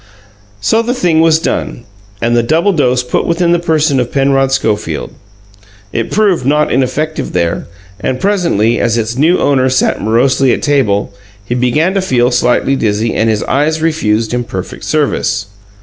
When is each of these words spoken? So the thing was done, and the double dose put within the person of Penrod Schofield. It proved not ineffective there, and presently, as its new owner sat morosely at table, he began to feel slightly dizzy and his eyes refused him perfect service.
So 0.61 0.81
the 0.81 0.95
thing 0.95 1.19
was 1.21 1.37
done, 1.37 1.83
and 2.23 2.35
the 2.35 2.41
double 2.41 2.73
dose 2.73 3.03
put 3.03 3.27
within 3.27 3.51
the 3.51 3.59
person 3.59 3.99
of 3.99 4.11
Penrod 4.11 4.51
Schofield. 4.51 5.11
It 5.93 6.09
proved 6.09 6.43
not 6.43 6.71
ineffective 6.71 7.33
there, 7.33 7.67
and 7.99 8.19
presently, 8.19 8.79
as 8.79 8.97
its 8.97 9.15
new 9.15 9.37
owner 9.37 9.69
sat 9.69 10.01
morosely 10.01 10.53
at 10.53 10.63
table, 10.63 11.13
he 11.45 11.53
began 11.53 11.93
to 11.93 12.01
feel 12.01 12.31
slightly 12.31 12.75
dizzy 12.75 13.13
and 13.13 13.29
his 13.29 13.43
eyes 13.43 13.79
refused 13.79 14.33
him 14.33 14.43
perfect 14.43 14.85
service. 14.85 15.45